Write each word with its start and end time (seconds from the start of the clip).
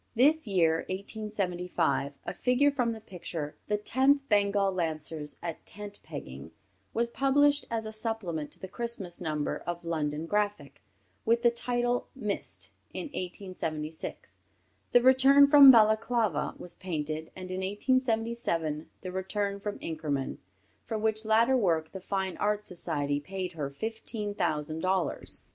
This 0.15 0.47
year, 0.47 0.77
1875, 0.89 2.13
a 2.25 2.33
figure 2.33 2.71
from 2.71 2.91
the 2.91 3.01
picture, 3.01 3.55
the 3.67 3.77
"Tenth 3.77 4.27
Bengal 4.29 4.71
Lancers 4.71 5.37
at 5.43 5.63
Tent 5.63 5.99
pegging," 6.01 6.49
was 6.91 7.07
published 7.07 7.65
as 7.69 7.85
a 7.85 7.91
supplement 7.93 8.49
to 8.53 8.59
the 8.59 8.67
Christmas 8.67 9.21
number 9.21 9.57
of 9.67 9.85
London 9.85 10.25
Graphic, 10.25 10.81
with 11.23 11.43
the 11.43 11.51
title 11.51 12.07
"Missed." 12.15 12.71
In 12.95 13.09
1876, 13.09 14.37
"The 14.91 15.03
Return 15.03 15.45
from 15.47 15.69
Balaklava" 15.71 16.55
was 16.59 16.73
painted, 16.73 17.29
and 17.35 17.51
in 17.51 17.57
1877, 17.59 18.89
"The 19.01 19.11
Return 19.11 19.59
from 19.59 19.77
Inkerman," 19.81 20.39
for 20.83 20.97
which 20.97 21.25
latter 21.25 21.55
work 21.55 21.91
the 21.91 22.01
Fine 22.01 22.37
Art 22.37 22.63
Society 22.63 23.19
paid 23.19 23.51
her 23.51 23.69
fifteen 23.69 24.33
thousand 24.33 24.79
dollars. 24.79 25.43